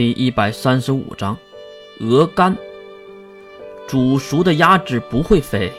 [0.00, 1.36] 第一百三十五章，
[1.98, 2.56] 鹅肝。
[3.86, 5.70] 煮熟的鸭子不会飞，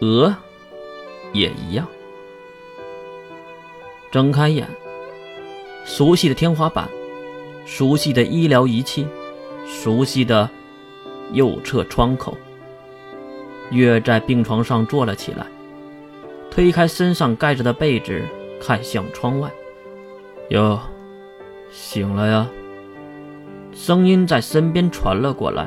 [0.00, 0.34] 鹅
[1.32, 1.86] 也一样。
[4.10, 4.68] 睁开眼，
[5.84, 6.90] 熟悉的天花板，
[7.64, 9.06] 熟悉的医疗仪器，
[9.64, 10.50] 熟悉的
[11.30, 12.36] 右侧窗口。
[13.70, 15.46] 月在病床上坐了起来，
[16.50, 18.24] 推开身上盖着的被子，
[18.60, 19.48] 看向窗外。
[20.48, 20.80] 哟，
[21.70, 22.50] 醒了呀？
[23.78, 25.64] 声音在身边传了过来，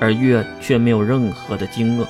[0.00, 2.04] 而月却没有任何的惊愕，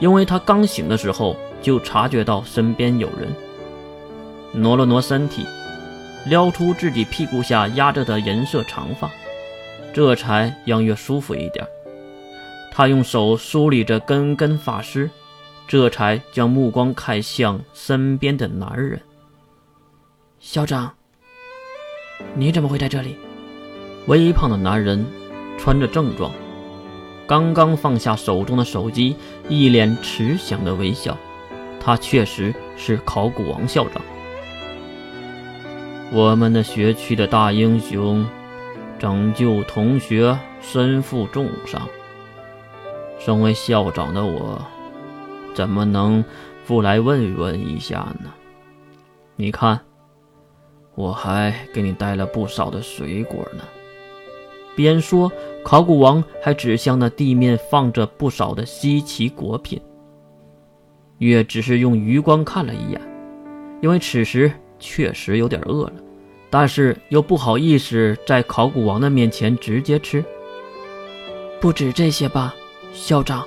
[0.00, 3.32] 因为他刚醒的时候就察觉到身边有人。
[4.52, 5.46] 挪了挪身体，
[6.26, 9.08] 撩出自己屁股下压着的银色长发，
[9.94, 11.64] 这才让月舒服一点。
[12.72, 15.08] 他用手梳理着根根发丝，
[15.68, 19.00] 这才将目光看向身边的男人。
[20.40, 20.92] 校长，
[22.34, 23.16] 你怎么会在这里？
[24.06, 25.04] 微胖的男人
[25.58, 26.32] 穿着正装，
[27.26, 29.16] 刚刚放下手中的手机，
[29.48, 31.16] 一脸慈祥的微笑。
[31.80, 34.02] 他确实是考古王校长，
[36.12, 38.26] 我们的学区的大英雄，
[38.98, 41.88] 拯救同学身负重伤。
[43.18, 44.60] 身为校长的我，
[45.54, 46.24] 怎么能
[46.66, 48.30] 不来问问一下呢？
[49.36, 49.80] 你看，
[50.94, 53.64] 我还给你带了不少的水果呢。
[54.78, 55.28] 边说，
[55.64, 59.80] 考古王还指向那地面放着不少的稀奇果品。
[61.18, 63.00] 月只是用余光看了一眼，
[63.82, 65.94] 因为此时确实有点饿了，
[66.48, 70.24] 但是又不好意思在考古王的面前直接吃。
[71.60, 72.54] 不止这些吧，
[72.92, 73.44] 校长。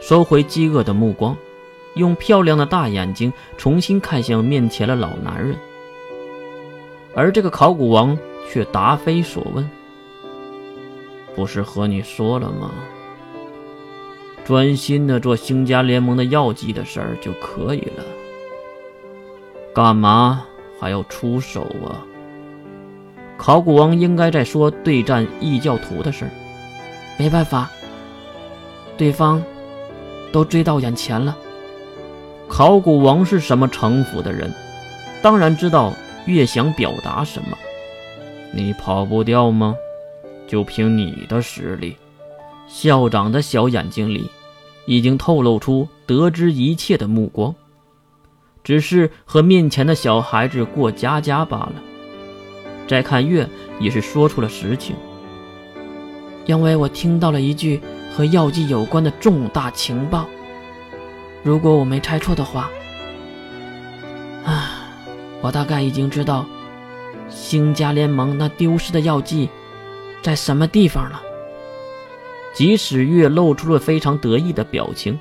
[0.00, 1.36] 收回饥饿的目光，
[1.96, 5.56] 用漂亮的大眼睛重新看向面前的老男人，
[7.16, 8.16] 而这个考古王
[8.48, 9.68] 却答非所问。
[11.34, 12.72] 不是和你说了吗？
[14.44, 18.04] 专心的做星家联盟的药剂的事儿就可以了，
[19.72, 20.44] 干嘛
[20.80, 22.02] 还要出手啊？
[23.36, 26.30] 考古王应该在说对战异教徒的事儿，
[27.18, 27.70] 没办法，
[28.96, 29.42] 对方
[30.32, 31.36] 都追到眼前了。
[32.48, 34.52] 考古王是什么城府的人？
[35.22, 35.92] 当然知道
[36.26, 37.56] 越想表达什么，
[38.52, 39.76] 你跑不掉吗？
[40.50, 41.96] 就凭你的实力，
[42.66, 44.28] 校长的小眼睛里
[44.84, 47.54] 已经透露出得知一切的目光，
[48.64, 51.74] 只是和面前的小孩子过家家罢了。
[52.88, 54.96] 再看月，也是说出了实情，
[56.46, 57.80] 因为我听到了一句
[58.12, 60.26] 和药剂有关的重大情报。
[61.44, 62.68] 如果我没猜错的话，
[64.44, 64.90] 啊，
[65.42, 66.44] 我大概已经知道
[67.28, 69.48] 星家联盟那丢失的药剂。
[70.22, 71.18] 在什么地方呢？
[72.52, 75.18] 即使月露出了非常得意的表情，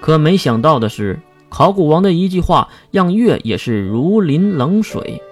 [0.00, 5.22] 可没想到的是，考古王的一句话让月也是如临冷水。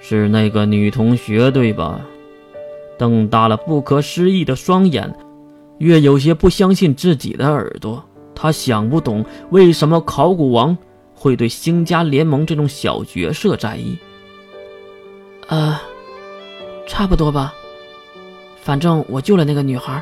[0.00, 2.00] 是那个女同学对吧？
[2.98, 5.14] 瞪大了不可思议的双眼，
[5.78, 8.02] 月有些不相信自己的耳朵。
[8.34, 10.76] 他想不懂为什么考古王
[11.14, 13.96] 会对星家联盟这种小角色在意。
[15.48, 15.78] 呃，
[16.88, 17.52] 差不多吧。
[18.62, 20.00] 反正我救了那个女孩，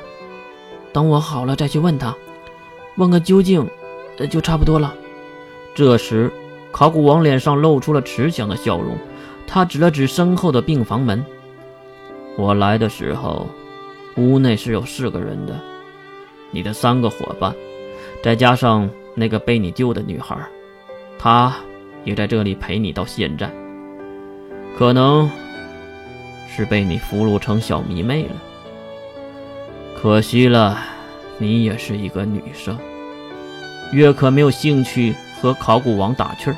[0.92, 2.14] 等我好了再去问她，
[2.96, 3.66] 问个究竟，
[4.18, 4.94] 呃，就差不多了。
[5.74, 6.30] 这时，
[6.70, 8.98] 考古王脸上露出了慈祥的笑容，
[9.46, 11.24] 他指了指身后的病房门
[12.36, 13.46] ：“我来的时候，
[14.16, 15.58] 屋内是有四个人的，
[16.50, 17.54] 你的三个伙伴，
[18.22, 20.36] 再加上那个被你救的女孩，
[21.18, 21.56] 她
[22.04, 23.50] 也在这里陪你到现在。
[24.76, 25.30] 可能
[26.54, 28.30] 是被你俘虏成小迷妹了。”
[30.02, 30.78] 可惜了，
[31.36, 32.78] 你也是一个女生。
[33.92, 36.56] 月可没有兴趣和考古王打趣儿，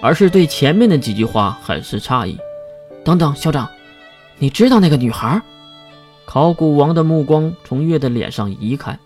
[0.00, 2.38] 而是对前面的几句话很是诧异。
[3.04, 3.68] 等等，校长，
[4.38, 5.42] 你知道那个女孩？
[6.24, 8.98] 考古王的目光从月的脸上移开，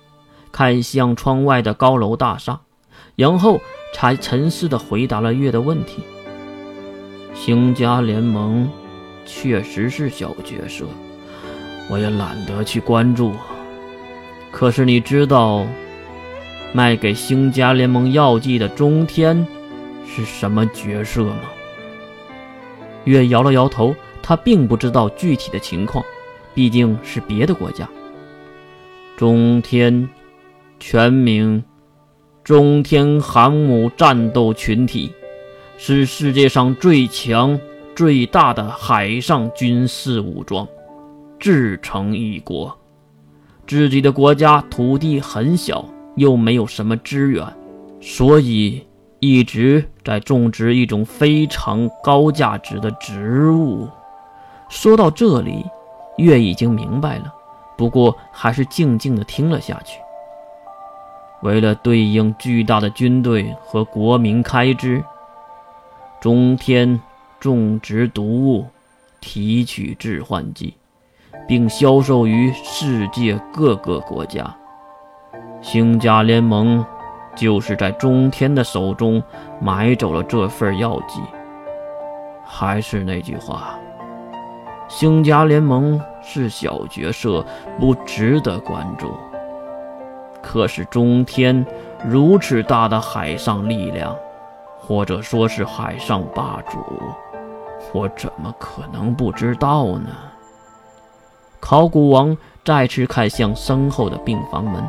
[0.53, 2.61] 看向窗外的高楼大厦，
[3.17, 3.61] 然后
[3.93, 6.05] 才沉思地回答了月的问题。
[7.35, 8.71] 星家联盟
[9.27, 10.85] 确实是小角色，
[11.91, 13.33] 我也懒得去关注。
[14.53, 15.67] 可是你知道，
[16.73, 19.45] 卖给星家联盟药剂的中天
[20.07, 21.51] 是什么角色吗？
[23.05, 26.05] 月摇了摇头，他并不知道具体的情况，
[26.55, 27.89] 毕竟是别的国家。
[29.17, 30.09] 中天，
[30.79, 31.65] 全名
[32.45, 35.13] 中天航母战斗群体，
[35.77, 37.59] 是世界上最强、
[37.97, 40.69] 最大的海上军事武装。
[41.41, 42.79] 自成一国。
[43.67, 45.85] 自己的国家土地很小，
[46.17, 47.47] 又没有什么资源，
[48.01, 48.87] 所以
[49.21, 53.89] 一直在种植一种非常高价值的植物。
[54.69, 55.65] 说到这里，
[56.19, 57.33] 月已经明白了，
[57.77, 59.99] 不过还是静静的听了下去。
[61.43, 65.03] 为了对应巨大的军队和国民开支，
[66.21, 67.01] 中天
[67.41, 68.67] 种植毒物，
[69.21, 70.75] 提取致幻剂，
[71.53, 74.43] 并销售于世界各个国家。
[75.61, 76.83] 星家联盟
[77.37, 79.23] 就是在中天的手中
[79.61, 81.21] 买走了这份药剂。
[82.43, 83.79] 还是那句话。
[84.89, 87.45] 星家联盟是小角色，
[87.79, 89.13] 不值得关注。
[90.43, 91.67] 可是中天
[92.03, 94.17] 如此大的海上力量，
[94.79, 96.79] 或者说是海上霸主，
[97.93, 100.09] 我怎么可能不知道呢？
[101.63, 104.83] 考古王再次看向身后的病房门，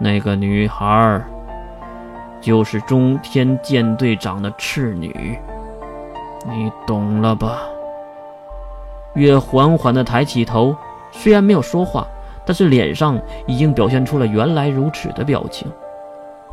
[0.00, 1.22] 那个女孩
[2.40, 5.38] 就是中天舰队长的次女，
[6.48, 7.58] 你懂了吧？
[9.16, 10.74] 月缓缓地抬起头，
[11.12, 12.06] 虽然没有说话，
[12.46, 15.70] 但是脸上已经表现出了原来如此的表情。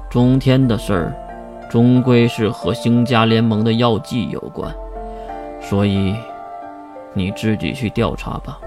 [0.09, 1.13] 中天的事儿，
[1.69, 4.69] 终归是和星家联盟的药剂有关，
[5.61, 6.13] 所以
[7.13, 8.59] 你自己去调查吧。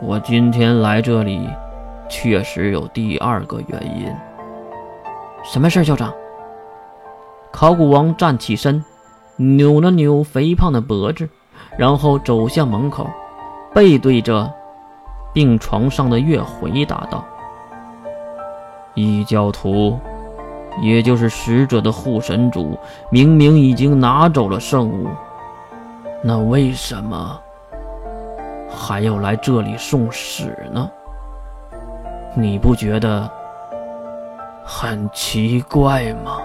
[0.00, 1.48] 我今天来这里，
[2.08, 4.14] 确实有第二个原因。
[5.42, 6.12] 什么事儿，校长？
[7.50, 8.84] 考古王站起身，
[9.36, 11.28] 扭了扭肥胖的脖子。
[11.76, 13.06] 然后走向门口，
[13.74, 14.50] 背对着
[15.32, 17.24] 病床上的月，回答道
[18.94, 19.98] ：“异教徒，
[20.80, 22.78] 也就是使者的护神主，
[23.10, 25.08] 明明已经拿走了圣物，
[26.22, 27.40] 那为什么
[28.68, 30.90] 还要来这里送死呢？
[32.34, 33.30] 你不觉得
[34.64, 36.38] 很奇怪吗？”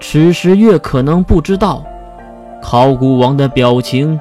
[0.00, 1.82] 此时月可能不知道。
[2.60, 4.18] 考古王的表情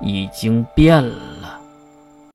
[0.00, 1.14] 已经变了。